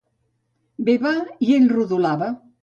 [0.87, 1.11] Bé va;
[1.49, 2.33] i ell rodolava.